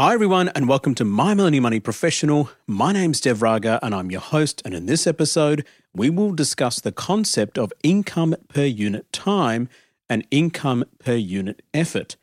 [0.00, 2.48] Hi, everyone, and welcome to My Millennial Money Professional.
[2.66, 4.62] My name's Dev Raga, and I'm your host.
[4.64, 5.62] And in this episode,
[5.94, 9.68] we will discuss the concept of income per unit time
[10.08, 12.16] and income per unit effort.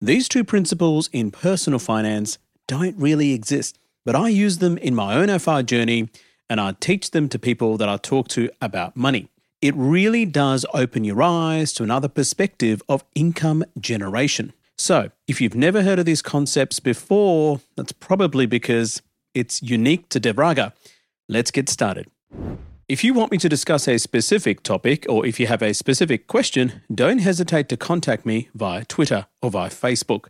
[0.00, 5.14] These two principles in personal finance don't really exist, but I use them in my
[5.14, 6.08] own FI journey
[6.48, 9.28] and I teach them to people that I talk to about money.
[9.62, 14.52] It really does open your eyes to another perspective of income generation.
[14.80, 19.02] So, if you've never heard of these concepts before, that's probably because
[19.34, 20.72] it's unique to Dev Raga.
[21.28, 22.06] Let's get started.
[22.88, 26.26] If you want me to discuss a specific topic or if you have a specific
[26.28, 30.28] question, don't hesitate to contact me via Twitter or via Facebook.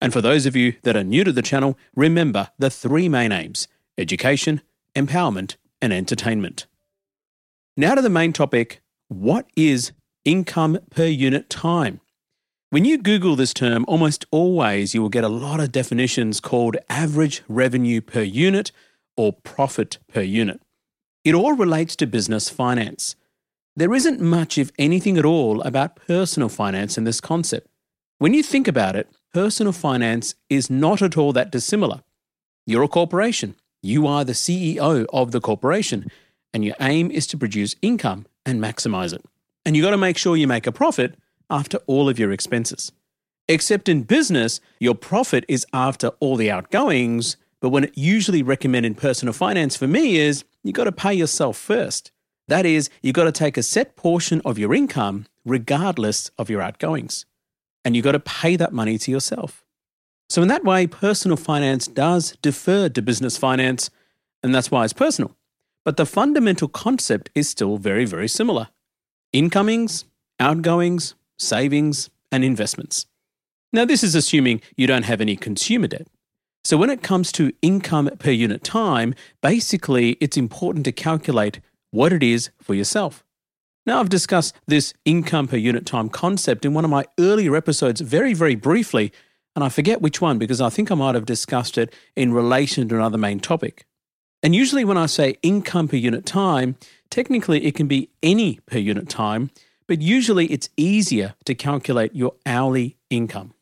[0.00, 3.32] And for those of you that are new to the channel, remember the three main
[3.32, 4.62] aims education,
[4.96, 6.64] empowerment, and entertainment.
[7.76, 9.92] Now to the main topic what is
[10.24, 12.00] income per unit time?
[12.72, 16.76] When you Google this term, almost always you will get a lot of definitions called
[16.88, 18.70] average revenue per unit
[19.16, 20.62] or profit per unit.
[21.24, 23.16] It all relates to business finance.
[23.74, 27.66] There isn't much, if anything at all, about personal finance in this concept.
[28.18, 32.02] When you think about it, personal finance is not at all that dissimilar.
[32.66, 36.08] You're a corporation, you are the CEO of the corporation,
[36.54, 39.24] and your aim is to produce income and maximize it.
[39.66, 41.16] And you've got to make sure you make a profit
[41.50, 42.92] after all of your expenses.
[43.48, 48.96] Except in business, your profit is after all the outgoings, but when it usually recommended
[48.96, 52.12] personal finance for me is you got to pay yourself first.
[52.48, 56.62] That is, you got to take a set portion of your income regardless of your
[56.62, 57.26] outgoings.
[57.84, 59.64] And you got to pay that money to yourself.
[60.28, 63.90] So, in that way, personal finance does defer to business finance,
[64.42, 65.36] and that's why it's personal.
[65.84, 68.68] But the fundamental concept is still very, very similar
[69.32, 70.04] incomings,
[70.38, 73.06] outgoings, savings, and investments.
[73.72, 76.08] Now, this is assuming you don't have any consumer debt.
[76.64, 82.12] So, when it comes to income per unit time, basically it's important to calculate what
[82.12, 83.24] it is for yourself.
[83.86, 88.00] Now, I've discussed this income per unit time concept in one of my earlier episodes
[88.00, 89.12] very, very briefly,
[89.56, 92.88] and I forget which one because I think I might have discussed it in relation
[92.88, 93.86] to another main topic.
[94.42, 96.76] And usually, when I say income per unit time,
[97.10, 99.50] technically it can be any per unit time
[99.90, 103.52] but usually it's easier to calculate your hourly income.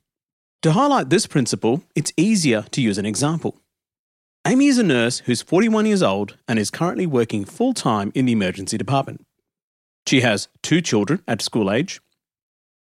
[0.60, 3.56] To highlight this principle, it's easier to use an example.
[4.46, 8.26] Amy is a nurse who's 41 years old and is currently working full time in
[8.26, 9.24] the emergency department.
[10.06, 11.98] She has two children at school age.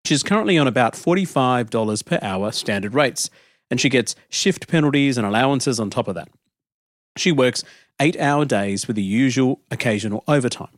[0.04, 3.30] She's currently on about $45 per hour standard rates,
[3.72, 6.28] and she gets shift penalties and allowances on top of that.
[7.16, 7.64] She works
[8.02, 10.78] eight hour days with the usual occasional overtime.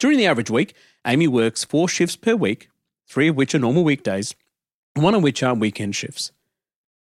[0.00, 0.74] During the average week,
[1.06, 2.70] Amy works four shifts per week,
[3.06, 4.34] three of which are normal weekdays,
[4.94, 6.32] one of which are weekend shifts.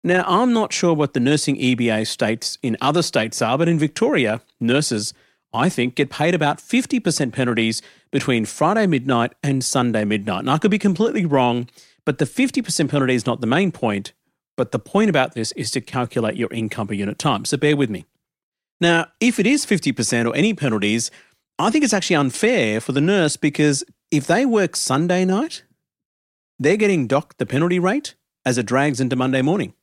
[0.02, 3.78] Now, I'm not sure what the nursing EBA states in other states are, but in
[3.78, 5.12] Victoria, nurses,
[5.52, 10.40] I think, get paid about 50% penalties between Friday midnight and Sunday midnight.
[10.40, 11.69] And I could be completely wrong,
[12.06, 14.14] but the 50% penalty is not the main point.
[14.56, 17.44] But the point about this is to calculate your income per unit time.
[17.44, 18.06] So bear with me.
[18.80, 21.10] Now, if it is 50% or any penalties,
[21.60, 25.62] I think it's actually unfair for the nurse because if they work Sunday night,
[26.59, 29.75] they're getting docked the penalty rate as it drags into Monday morning.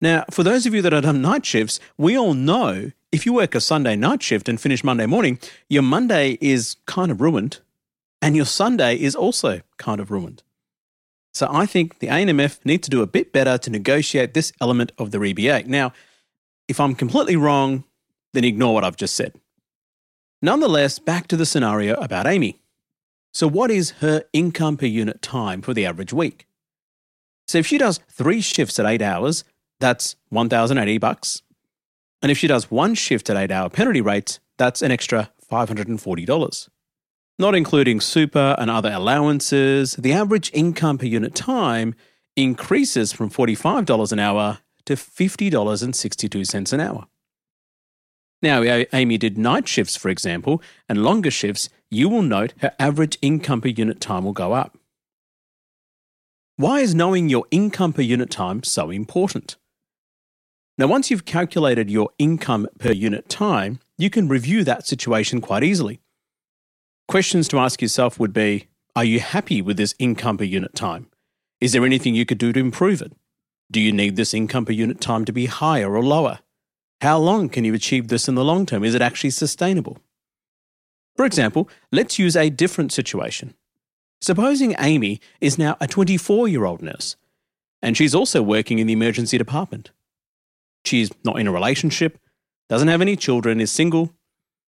[0.00, 3.32] Now, for those of you that have done night shifts, we all know if you
[3.32, 7.58] work a Sunday night shift and finish Monday morning, your Monday is kind of ruined
[8.22, 10.42] and your Sunday is also kind of ruined.
[11.34, 14.92] So I think the ANMF need to do a bit better to negotiate this element
[14.98, 15.66] of the EBA.
[15.66, 15.92] Now,
[16.68, 17.84] if I'm completely wrong,
[18.32, 19.34] then ignore what I've just said.
[20.40, 22.60] Nonetheless, back to the scenario about Amy.
[23.32, 26.46] So, what is her income per unit time for the average week?
[27.48, 29.44] So, if she does three shifts at eight hours,
[29.80, 31.42] that's 1,080 bucks.
[32.22, 36.68] And if she does one shift at eight hour penalty rates, that's an extra $540.
[37.38, 41.94] Not including super and other allowances, the average income per unit time
[42.36, 47.06] increases from $45 an hour to $50.62 an hour.
[48.40, 48.62] Now,
[48.92, 53.60] Amy did night shifts, for example, and longer shifts, you will note her average income
[53.60, 54.78] per unit time will go up.
[56.56, 59.56] Why is knowing your income per unit time so important?
[60.76, 65.64] Now, once you've calculated your income per unit time, you can review that situation quite
[65.64, 66.00] easily.
[67.08, 71.08] Questions to ask yourself would be Are you happy with this income per unit time?
[71.60, 73.12] Is there anything you could do to improve it?
[73.70, 76.38] Do you need this income per unit time to be higher or lower?
[77.00, 78.84] How long can you achieve this in the long term?
[78.84, 79.98] Is it actually sustainable?
[81.16, 83.54] For example, let's use a different situation.
[84.20, 87.16] Supposing Amy is now a 24 year old nurse,
[87.80, 89.92] and she's also working in the emergency department.
[90.84, 92.18] She's not in a relationship,
[92.68, 94.12] doesn't have any children, is single,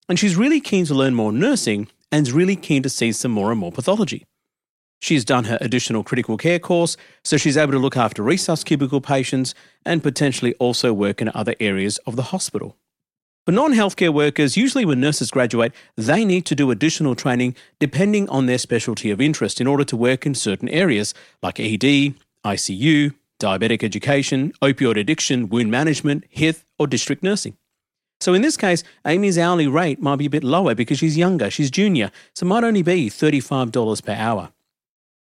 [0.10, 3.32] and she's really keen to learn more nursing and is really keen to see some
[3.32, 4.26] more and more pathology.
[5.06, 9.02] She's done her additional critical care course, so she's able to look after resus cubicle
[9.02, 9.54] patients
[9.86, 12.76] and potentially also work in other areas of the hospital.
[13.46, 18.28] For non healthcare workers, usually when nurses graduate, they need to do additional training depending
[18.30, 21.14] on their specialty of interest in order to work in certain areas
[21.44, 27.56] like ED, ICU, diabetic education, opioid addiction, wound management, HIF, or district nursing.
[28.22, 31.52] So in this case, Amy's hourly rate might be a bit lower because she's younger,
[31.52, 34.50] she's junior, so it might only be $35 per hour.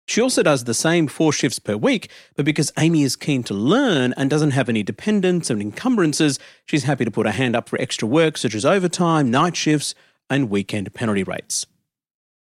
[0.07, 3.55] She also does the same four shifts per week, but because Amy is keen to
[3.55, 7.69] learn and doesn't have any dependents and encumbrances, she's happy to put her hand up
[7.69, 9.95] for extra work such as overtime, night shifts,
[10.29, 11.67] and weekend penalty rates.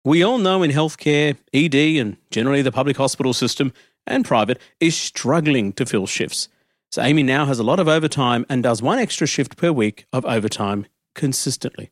[0.05, 3.73] We all know in healthcare, ED, and generally the public hospital system,
[4.06, 6.49] and private is struggling to fill shifts.
[6.91, 10.06] So Amy now has a lot of overtime and does one extra shift per week
[10.12, 11.91] of overtime consistently.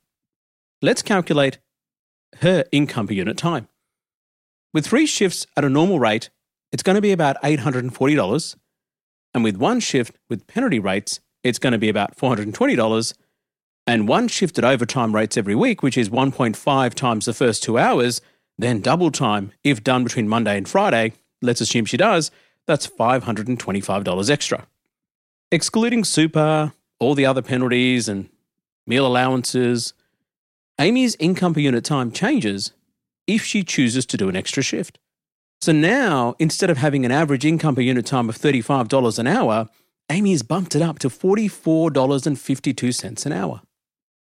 [0.83, 1.59] Let's calculate
[2.41, 3.69] her income per unit time.
[4.73, 6.31] With three shifts at a normal rate,
[6.73, 8.57] it's going to be about $840.
[9.35, 13.15] And with one shift with penalty rates, it's going to be about $420.
[13.87, 17.79] And one shift at overtime rates every week, which is 1.5 times the first two
[17.79, 18.21] hours,
[18.59, 22.31] then double time if done between Monday and Friday, let's assume she does,
[22.67, 24.67] that's $525 extra.
[25.51, 28.29] Excluding super, all the other penalties and
[28.87, 29.93] meal allowances,
[30.79, 32.73] Amy's income per unit time changes
[33.27, 34.99] if she chooses to do an extra shift.
[35.61, 39.69] So now, instead of having an average income per unit time of $35 an hour,
[40.11, 43.63] Amy has bumped it up to $44.52 an hour.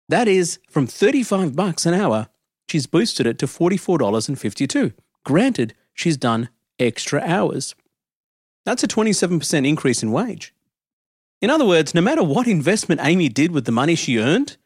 [0.09, 2.29] That is, from 35 bucks an hour,
[2.69, 4.93] she's boosted it to $44.52.
[5.25, 7.75] Granted, she's done extra hours.
[8.65, 10.55] That's a 27% increase in wage.
[11.41, 14.57] In other words, no matter what investment Amy did with the money she earned,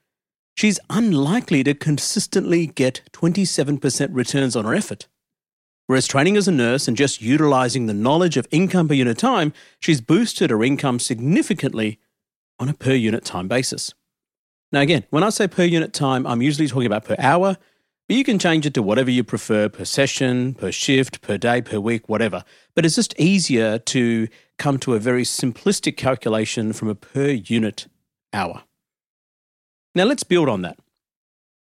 [0.56, 5.06] she's unlikely to consistently get 27% returns on her effort.
[5.86, 9.52] Whereas training as a nurse and just utilizing the knowledge of income per unit time,
[9.78, 12.00] she's boosted her income significantly
[12.58, 13.94] on a per unit time basis.
[14.72, 17.56] Now, again, when I say per unit time, I'm usually talking about per hour,
[18.08, 21.62] but you can change it to whatever you prefer per session, per shift, per day,
[21.62, 22.42] per week, whatever.
[22.74, 24.26] But it's just easier to
[24.58, 27.86] come to a very simplistic calculation from a per unit
[28.32, 28.64] hour.
[29.96, 30.78] Now let's build on that.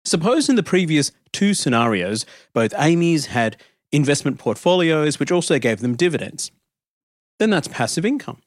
[0.05, 3.57] Suppose in the previous two scenarios, both Amy's had
[3.91, 6.51] investment portfolios which also gave them dividends.
[7.39, 8.41] Then that's passive income.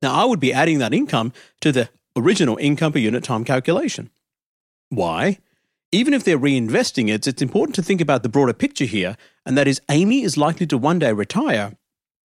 [0.00, 4.10] Now I would be adding that income to the original income per unit time calculation.
[4.88, 5.38] Why?
[5.92, 9.56] even if they're reinvesting it, it's important to think about the broader picture here, and
[9.56, 11.76] that is Amy is likely to one day retire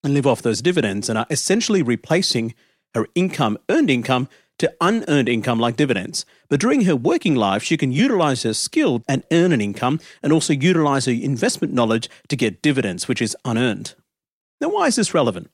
[0.03, 2.55] and live off those dividends and are essentially replacing
[2.95, 6.25] her income, earned income, to unearned income like dividends.
[6.49, 10.33] But during her working life, she can utilize her skill and earn an income and
[10.33, 13.95] also utilize her investment knowledge to get dividends, which is unearned.
[14.59, 15.49] Now, why is this relevant?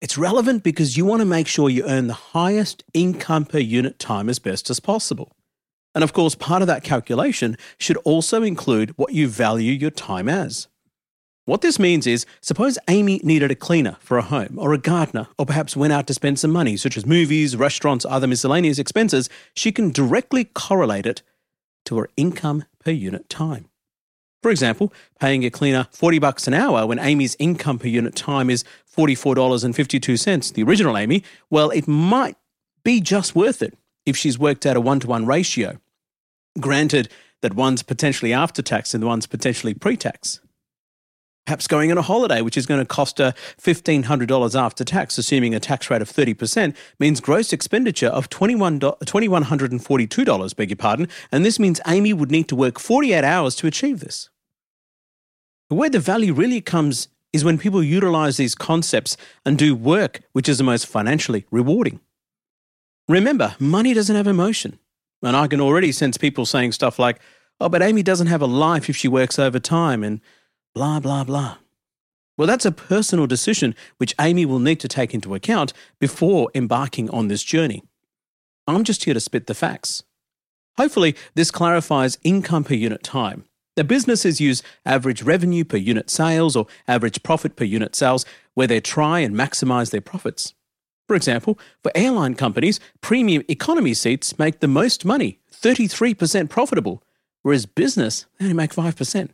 [0.00, 3.98] It's relevant because you want to make sure you earn the highest income per unit
[3.98, 5.32] time as best as possible.
[5.94, 10.28] And of course, part of that calculation should also include what you value your time
[10.28, 10.68] as.
[11.48, 15.28] What this means is suppose Amy needed a cleaner for a home, or a gardener,
[15.38, 19.30] or perhaps went out to spend some money, such as movies, restaurants, other miscellaneous expenses,
[19.54, 21.22] she can directly correlate it
[21.86, 23.70] to her income per unit time.
[24.42, 28.50] For example, paying a cleaner 40 bucks an hour when Amy's income per unit time
[28.50, 28.62] is
[28.94, 32.36] $44.52, the original Amy, well, it might
[32.84, 33.72] be just worth it
[34.04, 35.78] if she's worked out a one to one ratio
[36.60, 37.08] Granted
[37.40, 40.40] that one's potentially after tax and the one's potentially pre tax.
[41.48, 43.32] Perhaps going on a holiday, which is going to cost uh,
[43.64, 50.56] her $1,500 after tax, assuming a tax rate of 30%, means gross expenditure of $2,142,
[50.56, 54.00] beg your pardon, and this means Amy would need to work 48 hours to achieve
[54.00, 54.28] this.
[55.68, 60.50] Where the value really comes is when people utilize these concepts and do work which
[60.50, 61.98] is the most financially rewarding.
[63.08, 64.78] Remember, money doesn't have emotion.
[65.22, 67.20] And I can already sense people saying stuff like,
[67.58, 70.20] oh, but Amy doesn't have a life if she works overtime and
[70.78, 71.56] blah, blah, blah.
[72.36, 77.10] Well, that's a personal decision which Amy will need to take into account before embarking
[77.10, 77.82] on this journey.
[78.68, 80.04] I'm just here to spit the facts.
[80.76, 83.44] Hopefully, this clarifies income per unit time.
[83.74, 88.68] The businesses use average revenue per unit sales or average profit per unit sales where
[88.68, 90.54] they try and maximize their profits.
[91.08, 97.02] For example, for airline companies, premium economy seats make the most money, 33% profitable,
[97.42, 99.30] whereas business, only make 5%.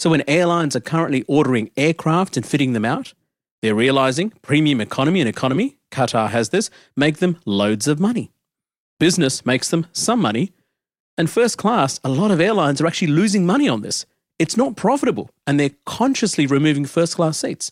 [0.00, 3.12] So when airlines are currently ordering aircraft and fitting them out,
[3.60, 8.32] they're realizing premium economy and economy, Qatar has this, make them loads of money.
[8.98, 10.54] Business makes them some money.
[11.18, 14.06] And first class, a lot of airlines are actually losing money on this.
[14.38, 17.70] It's not profitable, and they're consciously removing first class seats.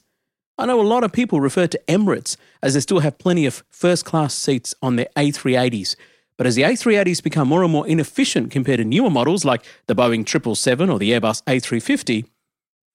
[0.59, 3.65] I know a lot of people refer to Emirates as they still have plenty of
[3.71, 5.97] first class seats on their A380s.
[6.39, 9.95] But as the A380s become more and more inefficient compared to newer models like the
[9.95, 12.25] Boeing 777 or the Airbus A350,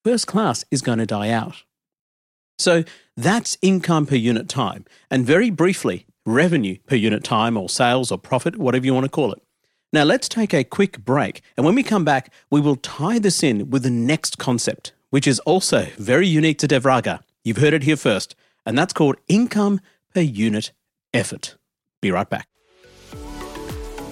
[0.04, 1.64] first class is going to die out.
[2.58, 2.84] So
[3.16, 4.86] that's income per unit time.
[5.12, 9.10] And very briefly, revenue per unit time or sales or profit, whatever you want to
[9.10, 9.44] call it.
[9.92, 11.44] Now let's take a quick break.
[11.56, 15.28] And when we come back, we will tie this in with the next concept, which
[15.28, 18.36] is also very unique to Dev Raga You've heard it here first,
[18.66, 19.82] and that's called income
[20.14, 20.72] per unit
[21.14, 21.58] effort.
[22.02, 22.48] Be right back.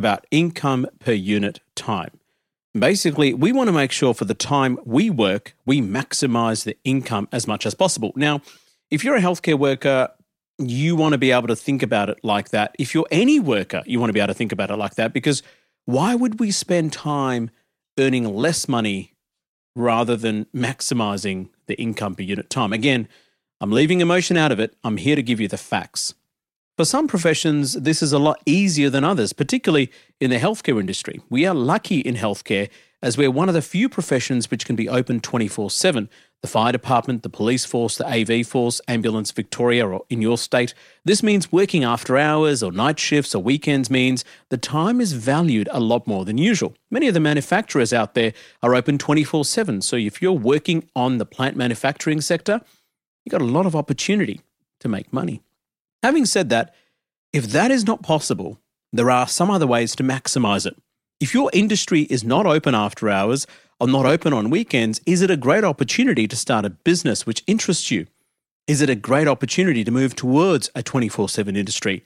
[0.00, 2.10] about income per unit time.
[2.72, 7.28] Basically, we want to make sure for the time we work, we maximize the income
[7.30, 8.12] as much as possible.
[8.16, 8.42] Now,
[8.90, 10.08] if you're a healthcare worker,
[10.58, 12.76] you want to be able to think about it like that.
[12.78, 15.12] If you're any worker, you want to be able to think about it like that
[15.12, 15.42] because
[15.84, 17.50] why would we spend time
[17.98, 19.14] earning less money
[19.74, 22.72] rather than maximizing the income per unit time?
[22.72, 23.08] Again,
[23.60, 24.76] I'm leaving emotion out of it.
[24.84, 26.14] I'm here to give you the facts.
[26.80, 31.20] For some professions, this is a lot easier than others, particularly in the healthcare industry.
[31.28, 32.70] We are lucky in healthcare
[33.02, 36.08] as we're one of the few professions which can be open 24 7.
[36.40, 40.72] The fire department, the police force, the AV force, Ambulance Victoria, or in your state.
[41.04, 45.68] This means working after hours or night shifts or weekends means the time is valued
[45.72, 46.72] a lot more than usual.
[46.90, 48.32] Many of the manufacturers out there
[48.62, 49.82] are open 24 7.
[49.82, 52.62] So if you're working on the plant manufacturing sector,
[53.26, 54.40] you've got a lot of opportunity
[54.78, 55.42] to make money.
[56.02, 56.74] Having said that,
[57.32, 58.58] if that is not possible,
[58.92, 60.76] there are some other ways to maximize it.
[61.20, 63.46] If your industry is not open after hours
[63.78, 67.44] or not open on weekends, is it a great opportunity to start a business which
[67.46, 68.06] interests you?
[68.66, 72.04] Is it a great opportunity to move towards a 24 7 industry?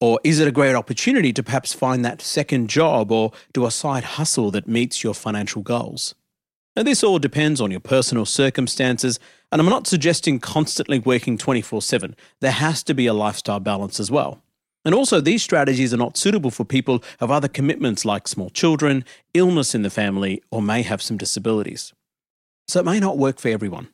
[0.00, 3.70] Or is it a great opportunity to perhaps find that second job or do a
[3.70, 6.14] side hustle that meets your financial goals?
[6.74, 9.20] Now, this all depends on your personal circumstances,
[9.52, 12.16] and I'm not suggesting constantly working 24 7.
[12.40, 14.42] There has to be a lifestyle balance as well.
[14.84, 19.04] And also, these strategies are not suitable for people of other commitments like small children,
[19.34, 21.92] illness in the family, or may have some disabilities.
[22.66, 23.90] So it may not work for everyone.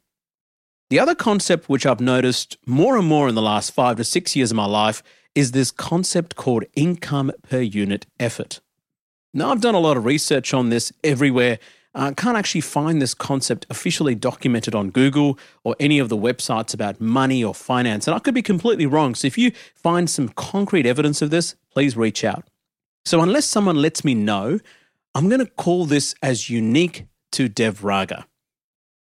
[0.91, 4.35] The other concept which I've noticed more and more in the last five to six
[4.35, 5.03] years of my life
[5.35, 8.61] is this concept called income per unit effort.
[9.35, 11.59] Now, I've done a lot of research on this everywhere
[11.99, 16.73] uh, can't actually find this concept officially documented on Google or any of the websites
[16.73, 18.07] about money or finance.
[18.07, 19.17] And I could be completely wrong.
[19.17, 22.49] So if you find some concrete evidence of this, please reach out.
[23.05, 24.61] So unless someone lets me know,
[25.15, 28.27] I'm going to call this as unique to Dev Raga.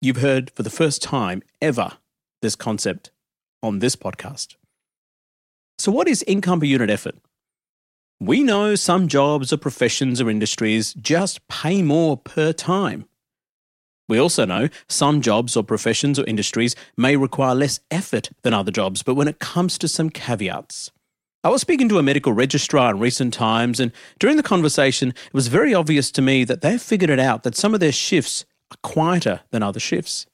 [0.00, 1.99] You've heard for the first time ever
[2.41, 3.11] this concept
[3.62, 4.57] on this podcast.
[5.79, 7.17] So, what is income per unit effort?
[8.20, 13.04] We know some jobs or professions or industries just pay more per time.
[14.08, 18.70] We also know some jobs or professions or industries may require less effort than other
[18.70, 20.90] jobs, but when it comes to some caveats.
[21.44, 25.35] I was speaking to a medical registrar in recent times, and during the conversation, it
[25.35, 28.46] was very obvious to me that they've figured it out that some of their shifts
[28.73, 30.26] are quieter than other shifts.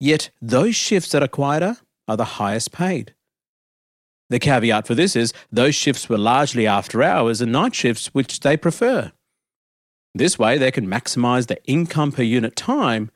[0.00, 1.76] Yet, those shifts that are quieter
[2.08, 3.14] are the highest paid.
[4.34, 8.40] The caveat for this is those shifts were largely after hours and night shifts, which
[8.40, 9.12] they prefer.
[10.12, 13.12] This way, they can maximize their income per unit time,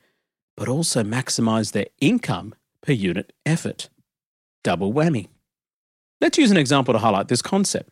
[0.55, 3.89] but also maximize their income per unit effort.
[4.63, 5.27] Double whammy.
[6.21, 7.89] Let's use an example to highlight this concept.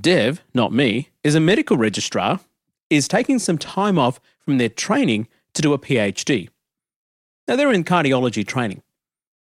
[0.00, 2.40] Dev, not me, is a medical registrar,
[2.88, 6.48] is taking some time off from their training to do a PhD.
[7.46, 8.80] Now, they're in cardiology training.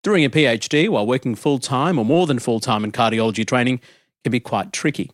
[0.04, 3.82] Doing a PhD while working full time or more than full time in cardiology training
[4.24, 5.12] can be quite tricky.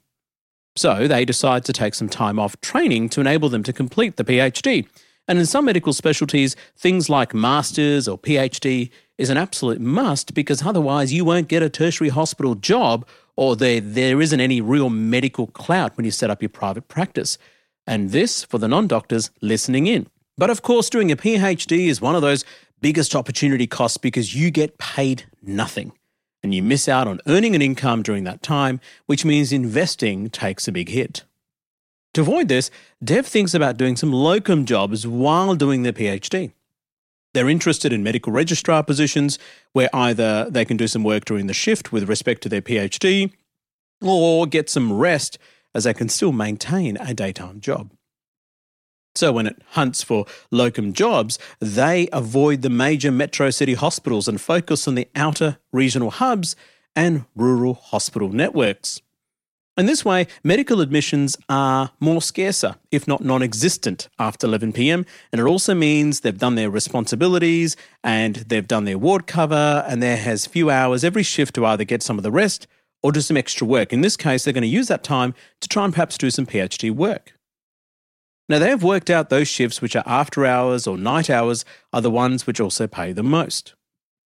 [0.78, 4.24] So they decide to take some time off training to enable them to complete the
[4.24, 4.88] PhD.
[5.28, 10.66] And in some medical specialties, things like master's or PhD is an absolute must because
[10.66, 15.48] otherwise you won't get a tertiary hospital job or there, there isn't any real medical
[15.48, 17.38] clout when you set up your private practice.
[17.86, 20.08] And this for the non doctors listening in.
[20.38, 22.46] But of course, doing a PhD is one of those
[22.82, 25.92] biggest opportunity cost because you get paid nothing
[26.44, 30.68] and you miss out on earning an income during that time, which means investing takes
[30.68, 31.24] a big hit.
[32.14, 32.72] To avoid this,
[33.04, 36.52] Dev thinks about doing some locum jobs while doing their PhD.
[37.34, 39.38] They're interested in medical registrar positions
[39.74, 43.32] where either they can do some work during the shift with respect to their PhD
[44.02, 45.38] or get some rest
[45.76, 47.92] as they can still maintain a daytime job.
[49.18, 54.40] So when it hunts for locum jobs, they avoid the major metro city hospitals and
[54.40, 56.56] focus on the outer regional hubs
[56.96, 59.02] and rural hospital networks.
[59.76, 65.04] In this way, medical admissions are more scarcer, if not non existent, after 11 pm.
[65.32, 70.02] And it also means they've done their responsibilities and they've done their ward cover, and
[70.02, 72.68] there has few hours every shift to either get some of the rest
[73.02, 73.94] or do some extra work.
[73.94, 76.46] In this case, they're going to use that time to try and perhaps do some
[76.46, 77.37] PhD work.
[78.50, 82.02] Now, they have worked out those shifts which are after hours or night hours are
[82.02, 83.74] the ones which also pay the most.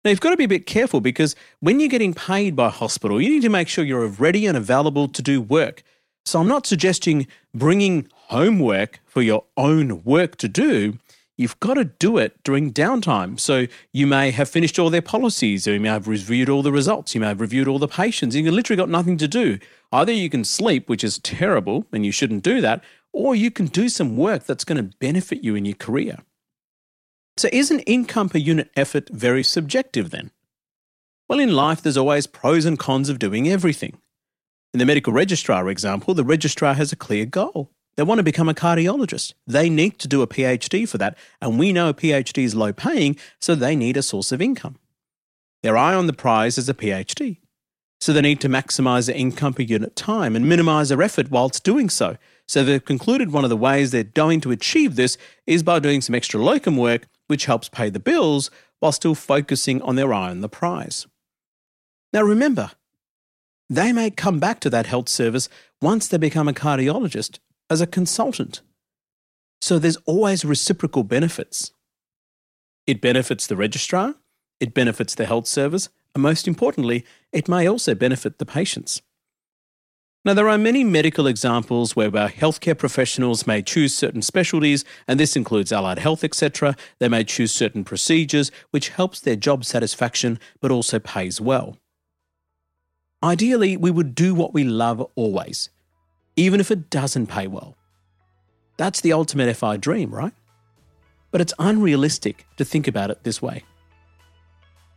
[0.04, 3.20] Now, you've got to be a bit careful because when you're getting paid by hospital,
[3.20, 5.84] you need to make sure you're ready and available to do work.
[6.26, 10.98] So, I'm not suggesting bringing homework for your own work to do.
[11.38, 13.38] You've got to do it during downtime.
[13.38, 16.72] So, you may have finished all their policies, or you may have reviewed all the
[16.72, 18.36] results, you may have reviewed all the patients.
[18.36, 19.60] And you've literally got nothing to do.
[19.92, 23.68] Either you can sleep, which is terrible, and you shouldn't do that, or you can
[23.68, 26.18] do some work that's going to benefit you in your career.
[27.38, 30.32] So, isn't income per unit effort very subjective then?
[31.28, 33.98] Well, in life, there's always pros and cons of doing everything.
[34.74, 37.72] In the medical registrar example, the registrar has a clear goal.
[37.96, 39.34] They want to become a cardiologist.
[39.48, 42.74] They need to do a PhD for that, and we know a PhD is low
[42.74, 44.78] paying, so they need a source of income.
[45.64, 47.38] Their eye on the prize is a PhD.
[48.02, 51.64] So they need to maximize their income per unit time and minimize their effort whilst
[51.64, 52.18] doing so.
[52.48, 56.02] So they've concluded one of the ways they're going to achieve this is by doing
[56.02, 60.30] some extra locum work, which helps pay the bills while still focusing on their eye
[60.30, 61.08] on the prize.
[62.14, 62.72] Now remember,
[63.70, 65.50] they may come back to that health service
[65.82, 68.62] once they become a cardiologist as a consultant.
[69.62, 71.72] So there's always reciprocal benefits.
[72.86, 74.16] It benefits the registrar,
[74.60, 77.04] it benefits the health service, and most importantly,
[77.36, 79.02] it may also benefit the patients.
[80.24, 85.36] Now, there are many medical examples where healthcare professionals may choose certain specialties, and this
[85.36, 86.78] includes allied health, etc.
[86.98, 91.78] They may choose certain procedures, which helps their job satisfaction but also pays well.
[93.22, 95.70] Ideally, we would do what we love always,
[96.38, 97.76] even if it doesn't pay well.
[98.78, 100.34] That's the ultimate FI dream, right?
[101.32, 103.64] But it's unrealistic to think about it this way.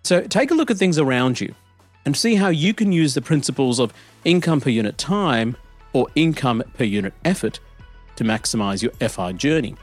[0.05, 1.55] So take a look at things around you
[2.09, 3.93] and see how you can use the principles of
[4.25, 5.55] income per unit time
[5.93, 7.61] or income per unit effort
[8.17, 9.77] to maximize your FI journey.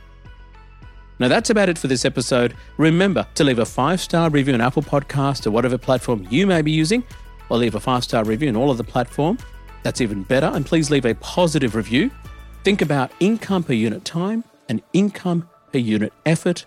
[1.20, 2.56] Now, that's about it for this episode.
[2.78, 6.64] Remember to leave a five star review on Apple Podcast or whatever platform you may
[6.64, 7.04] be using,
[7.50, 9.38] or leave a five star review on all of the platform.
[9.84, 10.48] That's even better.
[10.48, 12.10] And please leave a positive review.
[12.64, 16.66] Think about income per unit time and income per per unit effort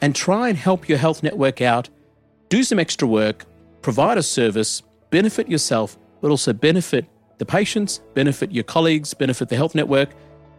[0.00, 1.88] and try and help your health network out,
[2.50, 3.46] do some extra work,
[3.82, 7.06] provide a service, benefit yourself, but also benefit
[7.38, 10.10] the patients, benefit your colleagues, benefit the health network,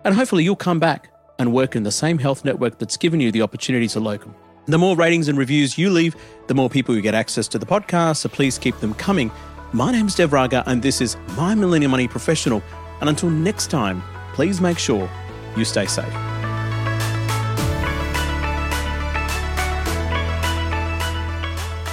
[0.05, 3.31] and hopefully you'll come back and work in the same health network that's given you
[3.31, 4.33] the opportunity to locum.
[4.67, 6.15] The more ratings and reviews you leave,
[6.47, 9.31] the more people who get access to the podcast, so please keep them coming.
[9.73, 12.61] My name's Dev Raga, and this is My Millennial Money Professional.
[13.01, 15.09] And until next time, please make sure
[15.57, 16.32] you stay safe.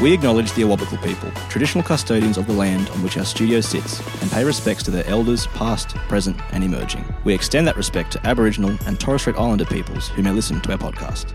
[0.00, 4.00] We acknowledge the Awabakal people, traditional custodians of the land on which our studio sits,
[4.22, 7.04] and pay respects to their elders, past, present, and emerging.
[7.24, 10.72] We extend that respect to Aboriginal and Torres Strait Islander peoples who may listen to
[10.72, 11.34] our podcast.